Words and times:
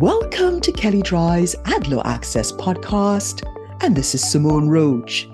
Welcome 0.00 0.60
to 0.62 0.72
Kelley 0.72 1.02
Drye's 1.02 1.54
Ad 1.66 1.86
Law 1.86 2.02
Access 2.04 2.50
podcast, 2.50 3.48
and 3.80 3.94
this 3.94 4.12
is 4.12 4.28
Simone 4.28 4.68
Roach. 4.68 5.28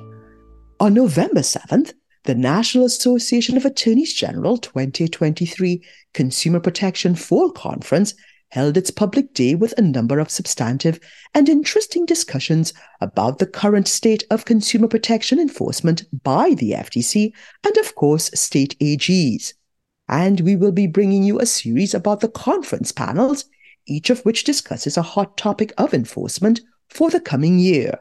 On 0.80 0.93
November 0.93 1.40
7th, 1.40 1.94
the 2.25 2.34
National 2.34 2.84
Association 2.84 3.57
of 3.57 3.64
Attorneys 3.64 4.12
General 4.12 4.58
2023 4.58 5.82
Consumer 6.12 6.61
Protection 6.61 7.14
Fall 7.14 7.50
Conference 7.52 8.12
held 8.50 8.76
its 8.76 8.90
public 8.90 9.32
day 9.32 9.54
with 9.54 9.72
a 9.79 9.82
number 9.82 10.18
of 10.18 10.29
substantive 10.29 11.00
and 11.32 11.48
interesting 11.48 12.04
discussions 12.04 12.74
about 13.00 13.38
the 13.38 13.46
current 13.46 13.88
state 13.88 14.24
of 14.30 14.45
consumer 14.45 14.88
protection 14.88 15.40
enforcement 15.40 16.04
by 16.22 16.52
the 16.52 16.72
FTC 16.72 17.32
and, 17.64 17.79
of 17.79 17.94
course, 17.94 18.30
state 18.35 18.79
AGs. 18.79 19.54
And 20.07 20.40
we 20.40 20.54
will 20.54 20.72
be 20.72 20.86
bringing 20.86 21.22
you 21.22 21.40
a 21.40 21.46
series 21.46 21.94
about 21.94 22.21
the 22.21 22.29
conference 22.29 22.93
panels 22.93 23.46
each 23.90 24.08
of 24.08 24.21
which 24.21 24.44
discusses 24.44 24.96
a 24.96 25.03
hot 25.03 25.36
topic 25.36 25.72
of 25.76 25.93
enforcement 25.93 26.61
for 26.89 27.11
the 27.11 27.21
coming 27.21 27.58
year. 27.58 27.99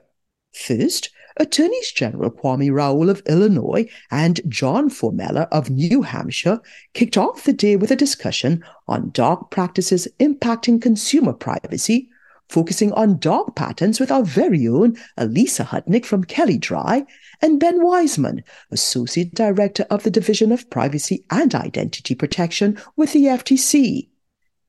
First, 0.53 1.09
Attorneys 1.37 1.91
General 1.91 2.29
Kwame 2.29 2.71
Raoul 2.71 3.09
of 3.09 3.23
Illinois 3.25 3.89
and 4.11 4.41
John 4.47 4.89
Formella 4.89 5.47
of 5.51 5.69
New 5.69 6.01
Hampshire 6.01 6.59
kicked 6.93 7.17
off 7.17 7.45
the 7.45 7.53
day 7.53 7.75
with 7.75 7.91
a 7.91 7.95
discussion 7.95 8.63
on 8.87 9.11
dark 9.11 9.49
practices 9.49 10.07
impacting 10.19 10.81
consumer 10.81 11.33
privacy, 11.33 12.09
focusing 12.49 12.91
on 12.93 13.19
dark 13.19 13.55
patterns 13.55 13.99
with 13.99 14.11
our 14.11 14.23
very 14.23 14.67
own 14.67 14.97
Alysa 15.17 15.65
Hutnik 15.65 16.05
from 16.05 16.23
Kelley 16.23 16.59
Drye 16.59 17.05
and 17.41 17.59
Ben 17.59 17.81
Wiseman, 17.81 18.43
Associate 18.69 19.33
Director 19.33 19.85
of 19.89 20.03
the 20.03 20.11
Division 20.11 20.51
of 20.51 20.69
Privacy 20.69 21.23
and 21.29 21.55
Identity 21.55 22.15
Protection 22.15 22.77
with 22.95 23.13
the 23.13 23.25
FTC 23.25 24.09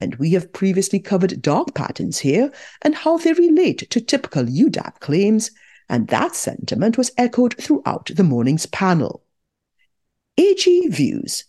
and 0.01 0.15
we 0.17 0.31
have 0.33 0.53
previously 0.53 0.99
covered 0.99 1.43
dark 1.43 1.75
patterns 1.75 2.19
here 2.19 2.51
and 2.83 2.95
how 2.95 3.19
they 3.19 3.33
relate 3.33 3.91
to 3.91 4.01
typical 4.01 4.45
UDAP 4.45 5.01
claims, 5.01 5.51
and 5.89 6.09
that 6.09 6.35
sentiment 6.35 6.97
was 6.97 7.13
echoed 7.19 7.55
throughout 7.59 8.11
the 8.15 8.25
morning's 8.25 8.67
panel. 8.67 9.25
AG 10.39 10.89
views. 10.89 11.45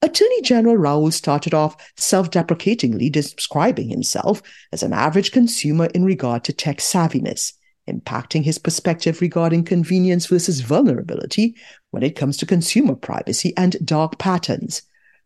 Attorney 0.00 0.42
General 0.42 0.76
Raoul 0.76 1.10
started 1.10 1.54
off 1.54 1.76
self 1.96 2.30
deprecatingly 2.30 3.10
describing 3.10 3.88
himself 3.88 4.42
as 4.72 4.82
an 4.82 4.92
average 4.92 5.32
consumer 5.32 5.86
in 5.86 6.04
regard 6.04 6.44
to 6.44 6.52
tech 6.52 6.78
savviness, 6.78 7.54
impacting 7.88 8.44
his 8.44 8.58
perspective 8.58 9.20
regarding 9.20 9.64
convenience 9.64 10.26
versus 10.26 10.60
vulnerability 10.60 11.56
when 11.90 12.02
it 12.02 12.16
comes 12.16 12.36
to 12.36 12.46
consumer 12.46 12.94
privacy 12.94 13.54
and 13.56 13.76
dark 13.84 14.18
patterns 14.18 14.82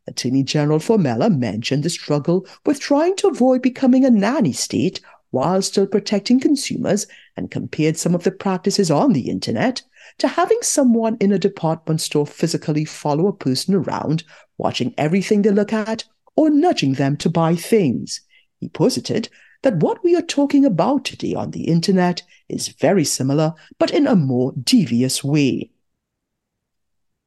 Attorney 0.09 0.43
General 0.43 0.79
Formella 0.79 1.37
mentioned 1.37 1.83
the 1.83 1.91
struggle 1.91 2.47
with 2.67 2.81
trying 2.81 3.15
to 3.17 3.29
avoid 3.29 3.63
becoming 3.63 4.05
a 4.05 4.11
nanny 4.11 4.53
state 4.53 5.01
while 5.31 5.61
still 5.63 5.87
protecting 5.87 6.41
consumers 6.41 7.07
and 7.37 7.51
compared 7.51 7.97
some 7.97 8.15
of 8.15 8.25
the 8.25 8.31
practices 8.31 8.91
on 8.91 9.13
the 9.13 9.29
internet 9.29 9.83
to 10.19 10.27
having 10.27 10.59
someone 10.63 11.17
in 11.21 11.33
a 11.33 11.39
department 11.39 12.01
store 12.01 12.27
physically 12.27 12.85
follow 12.85 13.27
a 13.27 13.33
person 13.33 13.75
around, 13.75 14.25
watching 14.57 14.95
everything 14.97 15.43
they 15.43 15.51
look 15.51 15.73
at, 15.73 16.05
or 16.35 16.51
nudging 16.51 16.95
them 16.95 17.17
to 17.19 17.29
buy 17.29 17.55
things. 17.55 18.23
He 18.59 18.69
posited 18.69 19.29
that 19.63 19.77
what 19.77 20.03
we 20.03 20.17
are 20.17 20.23
talking 20.23 20.65
about 20.65 21.05
today 21.05 21.35
on 21.35 21.51
the 21.51 21.65
internet 21.65 22.23
is 22.49 22.69
very 22.69 23.05
similar, 23.05 23.55
but 23.79 23.91
in 23.91 24.07
a 24.07 24.17
more 24.17 24.53
devious 24.63 25.23
way. 25.23 25.71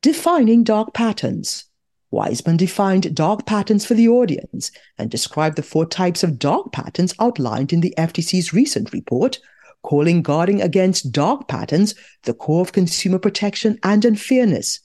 Defining 0.02 0.64
dark 0.64 0.94
patterns. 0.94 1.66
Wiseman 2.12 2.58
defined 2.58 3.16
dark 3.16 3.46
patterns 3.46 3.86
for 3.86 3.94
the 3.94 4.10
audience 4.10 4.72
and 4.98 5.10
described 5.10 5.56
the 5.56 5.64
four 5.64 5.86
types 5.86 6.24
of 6.24 6.38
dark 6.38 6.74
patterns 6.74 7.16
outlined 7.20 7.72
in 7.72 7.80
the 7.80 7.94
FTC's 7.98 8.54
recent 8.54 8.92
report, 8.92 9.40
calling 9.82 10.22
guarding 10.22 10.62
against 10.62 11.14
dark 11.14 11.48
patterns 11.48 11.96
the 12.24 12.34
core 12.34 12.62
of 12.62 12.74
consumer 12.74 13.18
protection 13.18 13.80
and 13.84 14.04
unfairness. 14.04 14.82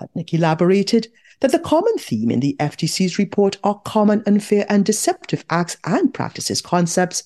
Hutnik 0.00 0.32
elaborated 0.32 1.08
that 1.40 1.52
the 1.52 1.58
common 1.58 1.96
theme 1.98 2.30
in 2.30 2.40
the 2.40 2.56
FTC's 2.58 3.18
report 3.18 3.58
are 3.62 3.80
common 3.84 4.22
unfair 4.26 4.64
and 4.68 4.84
deceptive 4.84 5.44
acts 5.50 5.76
and 5.84 6.14
practices 6.14 6.62
concepts, 6.62 7.24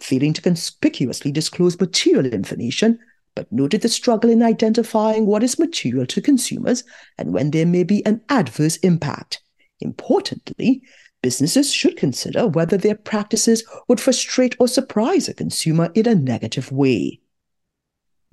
failing 0.00 0.32
to 0.32 0.42
conspicuously 0.42 1.30
disclose 1.30 1.78
material 1.78 2.32
information 2.32 2.98
but 3.38 3.52
noted 3.52 3.82
the 3.82 3.88
struggle 3.88 4.28
in 4.30 4.42
identifying 4.42 5.24
what 5.24 5.44
is 5.44 5.60
material 5.60 6.04
to 6.04 6.20
consumers 6.20 6.82
and 7.18 7.32
when 7.32 7.52
there 7.52 7.64
may 7.64 7.84
be 7.84 8.04
an 8.04 8.20
adverse 8.28 8.78
impact. 8.78 9.40
Importantly, 9.78 10.82
businesses 11.22 11.72
should 11.72 11.96
consider 11.96 12.48
whether 12.48 12.76
their 12.76 12.96
practices 12.96 13.62
would 13.86 14.00
frustrate 14.00 14.56
or 14.58 14.66
surprise 14.66 15.28
a 15.28 15.34
consumer 15.34 15.92
in 15.94 16.08
a 16.08 16.16
negative 16.16 16.72
way. 16.72 17.20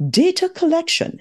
Data 0.09 0.49
collection. 0.49 1.19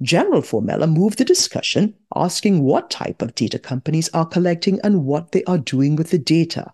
General 0.00 0.42
Formella 0.42 0.88
moved 0.88 1.18
the 1.18 1.24
discussion, 1.24 1.96
asking 2.14 2.62
what 2.62 2.90
type 2.90 3.22
of 3.22 3.34
data 3.34 3.58
companies 3.58 4.08
are 4.10 4.24
collecting 4.24 4.78
and 4.84 5.04
what 5.04 5.32
they 5.32 5.42
are 5.48 5.58
doing 5.58 5.96
with 5.96 6.10
the 6.10 6.18
data. 6.18 6.72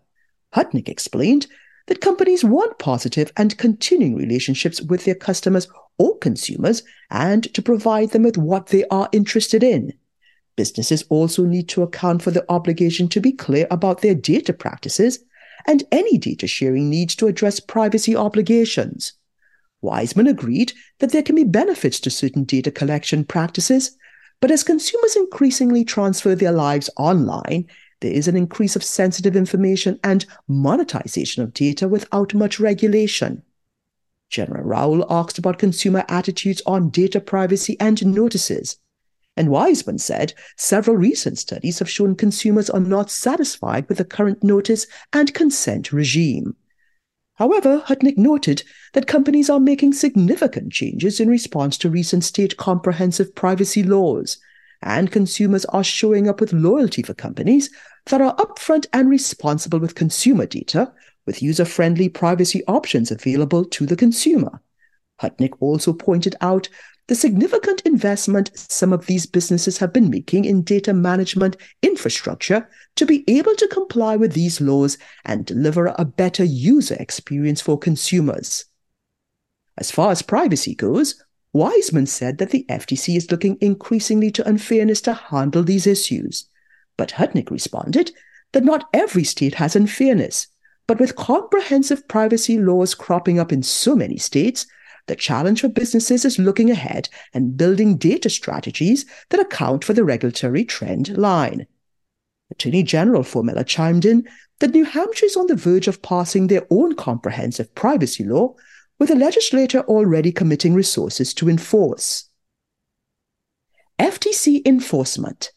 Hutnik 0.55 0.91
explained 0.91 1.47
that 1.87 2.03
companies 2.03 2.45
want 2.45 2.79
positive 2.79 3.33
and 3.39 3.57
continuing 3.57 4.17
relationships 4.17 4.83
with 4.83 5.07
their 5.07 5.15
customers 5.15 5.67
or 5.99 6.19
consumers 6.19 6.83
and 7.11 7.53
to 7.55 7.63
provide 7.63 8.11
them 8.11 8.23
with 8.23 8.37
what 8.37 8.69
they 8.69 8.85
are 8.91 9.09
interested 9.13 9.63
in. 9.63 9.93
Businesses 10.57 11.05
also 11.09 11.45
need 11.45 11.69
to 11.69 11.83
account 11.83 12.23
for 12.23 12.31
the 12.31 12.45
obligation 12.49 13.09
to 13.09 13.21
be 13.21 13.33
clear 13.33 13.67
about 13.71 14.01
their 14.01 14.15
data 14.15 14.53
practices, 14.53 15.19
and 15.67 15.85
any 15.93 16.17
data 16.17 16.47
sharing 16.47 16.89
needs 16.89 17.15
to 17.17 17.27
address 17.27 17.61
privacy 17.61 18.17
obligations. 18.17 19.13
Wiseman 19.83 20.27
agreed 20.27 20.73
that 20.99 21.13
there 21.13 21.23
can 21.23 21.35
be 21.35 21.45
benefits 21.45 22.01
to 22.01 22.11
certain 22.11 22.45
data 22.45 22.71
collection 22.71 23.25
practices, 23.25 23.97
but 24.41 24.51
as 24.51 24.63
consumers 24.63 25.17
increasingly 25.17 25.85
transfer 25.85 26.35
their 26.35 26.53
lives 26.53 26.89
online, 26.97 27.67
there 28.01 28.13
is 28.13 28.29
an 28.29 28.37
increase 28.37 28.77
of 28.77 28.85
sensitive 28.85 29.37
information 29.37 29.99
and 30.05 30.27
monetization 30.49 31.43
of 31.43 31.55
data 31.55 31.89
without 31.89 32.35
much 32.35 32.61
regulation. 32.61 33.43
General 34.31 34.65
Raoul 34.65 35.07
asked 35.09 35.39
about 35.39 35.59
consumer 35.59 36.05
attitudes 36.09 36.63
on 36.67 36.91
data 36.91 37.21
privacy 37.21 37.77
and 37.81 38.05
notices. 38.05 38.77
And 39.37 39.51
Wiseman 39.51 39.99
said 39.99 40.33
several 40.57 40.97
recent 40.97 41.39
studies 41.39 41.79
have 41.79 41.91
shown 41.91 42.15
consumers 42.15 42.71
are 42.71 42.81
not 42.81 43.11
satisfied 43.11 43.89
with 43.89 43.99
the 43.99 44.05
current 44.05 44.43
notice 44.43 44.87
and 45.13 45.35
consent 45.35 45.93
regime. 45.93 46.57
However, 47.35 47.83
Hutnik 47.87 48.17
noted 48.17 48.63
that 48.95 49.07
companies 49.07 49.51
are 49.51 49.61
making 49.61 49.93
significant 49.93 50.73
changes 50.73 51.21
in 51.21 51.29
response 51.29 51.77
to 51.79 51.91
recent 51.91 52.25
state 52.25 52.57
comprehensive 52.57 53.35
privacy 53.35 53.83
laws, 53.83 54.39
and 54.83 55.13
consumers 55.13 55.67
are 55.67 55.85
showing 55.85 56.29
up 56.29 56.41
with 56.41 56.55
loyalty 56.55 57.03
for 57.03 57.13
companies 57.13 57.69
that 58.07 58.23
are 58.23 58.35
upfront 58.37 58.87
and 58.95 59.11
responsible 59.11 59.79
with 59.79 59.95
consumer 59.95 60.47
data, 60.47 60.93
with 61.27 61.43
user 61.43 61.65
friendly 61.65 62.09
privacy 62.09 62.63
options 62.67 63.11
available 63.11 63.65
to 63.65 63.85
the 63.85 63.97
consumer. 63.97 64.61
Hutnik 65.21 65.55
also 65.61 65.93
pointed 65.93 66.37
out 66.41 66.69
the 67.09 67.15
significant 67.15 67.83
investment 67.83 68.51
some 68.55 68.93
of 68.93 69.07
these 69.07 69.27
businesses 69.27 69.79
have 69.79 69.93
been 69.93 70.11
making 70.11 70.45
in 70.45 70.63
data 70.63 70.93
management 70.93 71.57
infrastructure 71.83 72.69
to 72.97 73.07
be 73.07 73.23
able 73.29 73.55
to 73.55 73.69
comply 73.69 74.17
with 74.17 74.33
these 74.33 74.61
laws 74.61 74.99
and 75.25 75.47
deliver 75.47 75.95
a 75.99 76.05
better 76.05 76.43
user 76.43 76.97
experience 76.99 77.61
for 77.61 77.79
consumers. 77.79 78.65
As 79.79 79.91
far 79.91 80.11
as 80.11 80.23
privacy 80.23 80.75
goes, 80.75 81.23
Wiseman 81.53 82.07
said 82.07 82.39
that 82.39 82.51
the 82.51 82.67
FTC 82.69 83.17
is 83.17 83.31
looking 83.31 83.57
increasingly 83.61 84.31
to 84.33 84.47
unfairness 84.47 85.01
to 85.03 85.15
handle 85.15 85.63
these 85.63 85.87
issues. 85.87 86.49
But 86.97 87.13
Hutnik 87.13 87.51
responded 87.51 88.11
that 88.53 88.65
not 88.65 88.89
every 88.93 89.25
state 89.25 89.55
has 89.55 89.77
unfairness, 89.77 90.49
but 90.87 91.01
with 91.01 91.17
comprehensive 91.17 92.07
privacy 92.09 92.59
laws 92.59 92.95
cropping 92.95 93.39
up 93.39 93.53
in 93.53 93.63
so 93.63 93.97
many 93.97 94.17
states, 94.17 94.67
the 95.07 95.17
challenge 95.17 95.61
for 95.61 95.69
businesses 95.69 96.25
is 96.25 96.39
looking 96.39 96.71
ahead 96.71 97.09
and 97.33 97.57
building 97.57 97.97
data 97.97 98.29
strategies 98.29 99.07
that 99.31 99.41
account 99.41 99.85
for 99.85 99.93
the 99.93 100.05
regulatory 100.05 100.65
trend 100.65 101.17
line. 101.17 101.67
Attorney 102.51 102.83
General 102.83 103.23
Formella 103.23 103.67
chimed 103.67 104.05
in 104.05 104.29
that 104.61 104.73
New 104.73 104.85
Hampshire 104.85 105.27
is 105.27 105.37
on 105.37 105.47
the 105.47 105.57
verge 105.57 105.89
of 105.89 106.03
passing 106.03 106.47
their 106.47 106.67
own 106.71 106.95
comprehensive 106.95 107.75
privacy 107.75 108.25
law 108.25 108.55
with 108.99 109.09
the 109.09 109.15
legislature 109.15 109.81
already 109.81 110.33
committing 110.33 110.75
resources 110.75 111.35
to 111.35 111.49
enforce. 111.49 112.29
FTC 113.99 114.67
enforcement. 114.67 115.53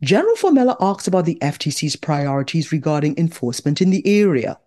General 0.00 0.36
Formella 0.36 0.76
asks 0.80 1.08
about 1.08 1.24
the 1.24 1.38
FTC's 1.42 1.96
priorities 1.96 2.70
regarding 2.70 3.18
enforcement 3.18 3.82
in 3.82 3.90
the 3.90 4.06
area. 4.06 4.58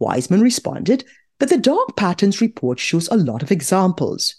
Wiseman 0.00 0.40
responded 0.40 1.04
that 1.38 1.48
the 1.48 1.58
dark 1.58 1.96
patterns 1.96 2.40
report 2.40 2.80
shows 2.80 3.08
a 3.08 3.16
lot 3.16 3.42
of 3.42 3.52
examples. 3.52 4.34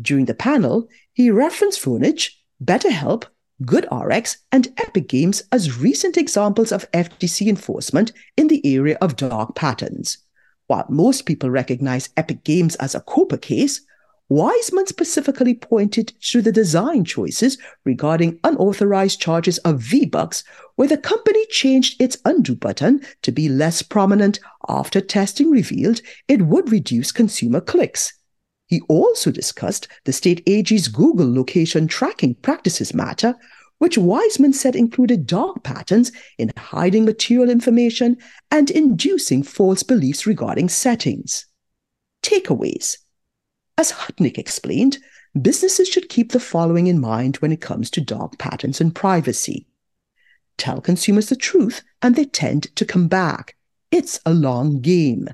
During 0.00 0.26
the 0.26 0.34
panel, 0.34 0.88
he 1.14 1.30
referenced 1.30 1.82
Vonage, 1.82 2.32
BetterHelp, 2.62 3.24
GoodRx, 3.62 4.36
and 4.52 4.68
Epic 4.76 5.08
Games 5.08 5.42
as 5.50 5.78
recent 5.78 6.18
examples 6.18 6.72
of 6.72 6.90
FTC 6.92 7.46
enforcement 7.46 8.12
in 8.36 8.48
the 8.48 8.60
area 8.76 8.98
of 9.00 9.16
dark 9.16 9.54
patterns. 9.54 10.18
While 10.66 10.86
most 10.88 11.26
people 11.26 11.50
recognize 11.50 12.10
Epic 12.16 12.44
Games 12.44 12.76
as 12.76 12.94
a 12.94 13.00
COPPA 13.00 13.40
case, 13.40 13.80
Wiseman 14.30 14.86
specifically 14.86 15.54
pointed 15.54 16.12
to 16.20 16.40
the 16.40 16.52
design 16.52 17.04
choices 17.04 17.58
regarding 17.84 18.38
unauthorized 18.44 19.20
charges 19.20 19.58
of 19.58 19.80
V-Bucks, 19.80 20.44
where 20.76 20.86
the 20.86 20.96
company 20.96 21.44
changed 21.46 22.00
its 22.00 22.16
undo 22.24 22.54
button 22.54 23.00
to 23.22 23.32
be 23.32 23.48
less 23.48 23.82
prominent 23.82 24.38
after 24.68 25.00
testing 25.00 25.50
revealed 25.50 26.00
it 26.28 26.42
would 26.42 26.70
reduce 26.70 27.10
consumer 27.10 27.60
clicks. 27.60 28.12
He 28.68 28.80
also 28.82 29.32
discussed 29.32 29.88
the 30.04 30.12
state 30.12 30.44
AG's 30.46 30.86
Google 30.86 31.34
location 31.34 31.88
tracking 31.88 32.36
practices 32.36 32.94
matter, 32.94 33.34
which 33.78 33.98
Wiseman 33.98 34.52
said 34.52 34.76
included 34.76 35.26
dark 35.26 35.64
patterns 35.64 36.12
in 36.38 36.52
hiding 36.56 37.04
material 37.04 37.50
information 37.50 38.16
and 38.52 38.70
inducing 38.70 39.42
false 39.42 39.82
beliefs 39.82 40.24
regarding 40.24 40.68
settings. 40.68 41.46
Takeaways 42.22 42.96
As 43.80 43.92
Hutnik 43.92 44.36
explained, 44.36 44.98
businesses 45.40 45.88
should 45.88 46.10
keep 46.10 46.32
the 46.32 46.38
following 46.38 46.86
in 46.86 47.00
mind 47.00 47.36
when 47.36 47.50
it 47.50 47.62
comes 47.62 47.88
to 47.92 48.02
dark 48.02 48.36
patterns 48.36 48.78
and 48.78 48.94
privacy. 48.94 49.68
Tell 50.58 50.82
consumers 50.82 51.30
the 51.30 51.34
truth 51.34 51.82
and 52.02 52.14
they 52.14 52.26
tend 52.26 52.76
to 52.76 52.84
come 52.84 53.08
back. 53.08 53.56
It's 53.90 54.20
a 54.26 54.34
long 54.34 54.82
game. 54.82 55.28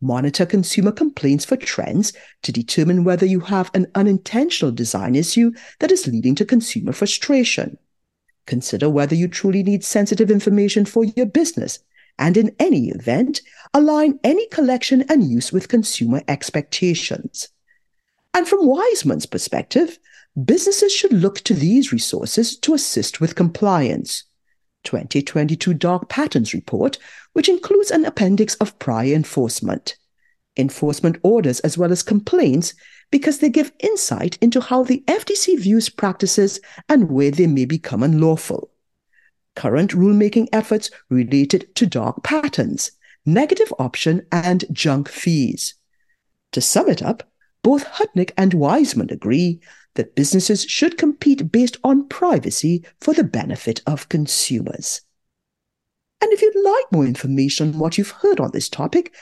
Monitor 0.00 0.44
consumer 0.46 0.90
complaints 0.90 1.44
for 1.44 1.56
trends 1.56 2.12
to 2.42 2.50
determine 2.50 3.04
whether 3.04 3.24
you 3.24 3.38
have 3.38 3.70
an 3.72 3.86
unintentional 3.94 4.72
design 4.72 5.14
issue 5.14 5.52
that 5.78 5.92
is 5.92 6.08
leading 6.08 6.34
to 6.34 6.44
consumer 6.44 6.90
frustration. 6.90 7.78
Consider 8.46 8.90
whether 8.90 9.14
you 9.14 9.28
truly 9.28 9.62
need 9.62 9.84
sensitive 9.84 10.28
information 10.28 10.86
for 10.86 11.04
your 11.04 11.26
business, 11.26 11.78
and 12.18 12.36
in 12.36 12.52
any 12.58 12.88
event, 12.88 13.42
align 13.72 14.18
any 14.24 14.48
collection 14.48 15.04
and 15.08 15.30
use 15.30 15.52
with 15.52 15.68
consumer 15.68 16.24
expectations. 16.26 17.46
And 18.36 18.46
from 18.46 18.66
Wiseman's 18.66 19.24
perspective, 19.24 19.98
businesses 20.44 20.92
should 20.92 21.14
look 21.14 21.40
to 21.40 21.54
these 21.54 21.90
resources 21.90 22.54
to 22.58 22.74
assist 22.74 23.18
with 23.18 23.34
compliance. 23.34 24.24
2022 24.84 25.72
Dark 25.72 26.10
Patterns 26.10 26.52
Report, 26.52 26.98
which 27.32 27.48
includes 27.48 27.90
an 27.90 28.04
appendix 28.04 28.54
of 28.56 28.78
prior 28.78 29.14
enforcement, 29.14 29.96
enforcement 30.54 31.16
orders, 31.22 31.60
as 31.60 31.78
well 31.78 31.90
as 31.90 32.02
complaints, 32.02 32.74
because 33.10 33.38
they 33.38 33.48
give 33.48 33.72
insight 33.78 34.36
into 34.42 34.60
how 34.60 34.82
the 34.82 35.02
FTC 35.06 35.58
views 35.58 35.88
practices 35.88 36.60
and 36.90 37.10
where 37.10 37.30
they 37.30 37.46
may 37.46 37.64
become 37.64 38.02
unlawful. 38.02 38.70
Current 39.54 39.92
rulemaking 39.92 40.48
efforts 40.52 40.90
related 41.08 41.74
to 41.76 41.86
dark 41.86 42.22
patterns, 42.22 42.90
negative 43.24 43.72
option, 43.78 44.26
and 44.30 44.66
junk 44.72 45.08
fees. 45.08 45.74
To 46.52 46.60
sum 46.60 46.90
it 46.90 47.02
up, 47.02 47.22
both 47.66 47.84
Hutnik 47.84 48.30
and 48.36 48.54
Wiseman 48.54 49.10
agree 49.10 49.58
that 49.96 50.14
businesses 50.14 50.64
should 50.66 50.96
compete 50.96 51.50
based 51.50 51.78
on 51.82 52.06
privacy 52.06 52.84
for 53.00 53.12
the 53.12 53.24
benefit 53.24 53.82
of 53.88 54.08
consumers. 54.08 55.00
And 56.20 56.32
if 56.32 56.40
you'd 56.40 56.64
like 56.64 56.92
more 56.92 57.04
information 57.04 57.70
on 57.70 57.80
what 57.80 57.98
you've 57.98 58.12
heard 58.22 58.38
on 58.38 58.52
this 58.52 58.68
topic, 58.68 59.12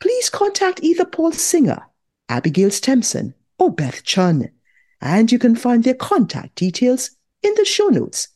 please 0.00 0.28
contact 0.28 0.80
either 0.82 1.06
Paul 1.06 1.32
Singer, 1.32 1.80
Abigail 2.28 2.68
Stempson, 2.68 3.32
or 3.58 3.72
Beth 3.72 4.04
Chun, 4.04 4.50
and 5.00 5.32
you 5.32 5.38
can 5.38 5.56
find 5.56 5.82
their 5.82 5.94
contact 5.94 6.56
details 6.56 7.10
in 7.42 7.54
the 7.54 7.64
show 7.64 7.88
notes. 7.88 8.28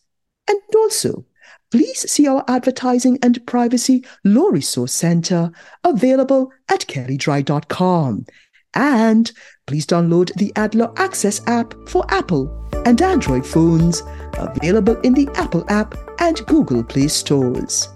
And 0.48 0.62
also, 0.74 1.26
please 1.70 2.10
see 2.10 2.26
our 2.26 2.42
advertising 2.48 3.18
and 3.22 3.46
privacy 3.46 4.06
law 4.24 4.48
resource 4.48 4.94
center 4.94 5.52
available 5.84 6.52
at 6.70 6.86
kelleydrye.com 6.86 8.24
and 8.74 9.30
please 9.66 9.86
download 9.86 10.32
the 10.34 10.52
AdLaw 10.56 10.98
Access 10.98 11.40
app 11.46 11.74
for 11.88 12.04
Apple 12.08 12.52
and 12.86 13.00
Android 13.02 13.46
phones, 13.46 14.02
available 14.34 14.98
in 15.00 15.14
the 15.14 15.28
Apple 15.34 15.64
app 15.68 15.94
and 16.20 16.44
Google 16.46 16.82
Play 16.82 17.08
stores. 17.08 17.88